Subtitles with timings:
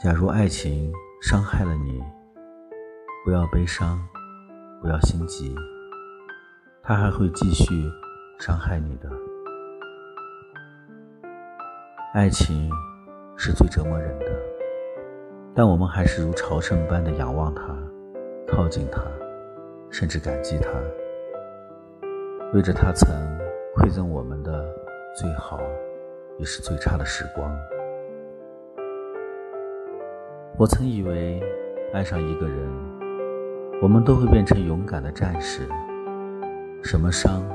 [0.00, 2.00] 假如爱情伤害了你，
[3.24, 3.98] 不要悲伤，
[4.80, 5.52] 不要心急，
[6.84, 7.90] 它还会继续
[8.38, 9.10] 伤害你的。
[12.14, 12.70] 爱情
[13.36, 14.26] 是最折磨人的，
[15.52, 17.76] 但我们还是如朝圣般的仰望它，
[18.46, 19.02] 靠近它，
[19.90, 20.70] 甚至感激它，
[22.54, 23.10] 为着它曾
[23.74, 24.64] 馈赠我们的
[25.16, 25.58] 最好，
[26.38, 27.52] 也是最差的时光。
[30.58, 31.40] 我曾以为，
[31.94, 32.68] 爱上一个人，
[33.80, 35.68] 我们都会变成勇敢的战士，
[36.82, 37.48] 什么伤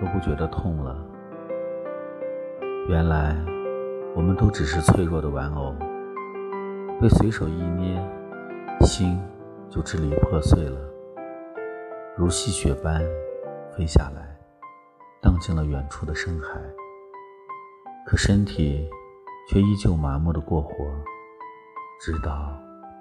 [0.00, 0.98] 都不觉得痛了。
[2.88, 3.36] 原来，
[4.16, 5.72] 我们都只是脆弱的玩偶，
[7.00, 7.96] 被随手一捏，
[8.80, 9.20] 心
[9.70, 10.80] 就支离破碎了，
[12.16, 13.00] 如细雪般
[13.70, 14.36] 飞下来，
[15.20, 16.60] 荡进了远处的深海。
[18.04, 18.90] 可身体
[19.48, 20.74] 却依旧麻木的过活。
[22.04, 22.52] 直到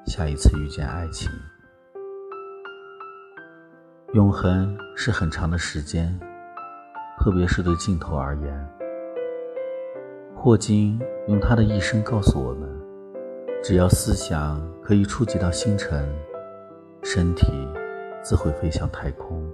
[0.06, 1.28] 下一次遇见爱情，
[4.14, 6.16] 永恒是很长的时间，
[7.18, 8.70] 特别是对镜头而言。
[10.36, 12.70] 霍金用他的一生告诉我们：
[13.64, 16.08] 只要思想可以触及到星辰，
[17.02, 17.48] 身体
[18.22, 19.52] 自会飞向太空。